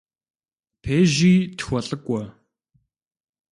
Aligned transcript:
Пежьи 0.81 1.35
тхуэлӏыкӏуэ. 1.57 2.21